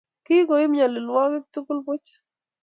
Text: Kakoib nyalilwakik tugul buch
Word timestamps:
Kakoib 0.25 0.71
nyalilwakik 0.75 1.45
tugul 1.53 1.79
buch 1.85 2.09